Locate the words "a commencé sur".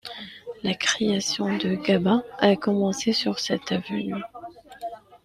2.39-3.37